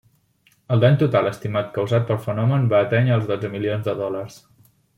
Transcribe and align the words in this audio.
El 0.75 0.79
dany 0.83 0.95
total 1.01 1.29
estimat 1.31 1.69
causat 1.75 2.07
pel 2.09 2.19
fenomen 2.25 2.65
va 2.73 2.81
atènyer 2.87 3.15
els 3.19 3.29
dotze 3.33 3.53
milions 3.57 3.87
de 3.91 3.97
dòlars. 4.05 4.41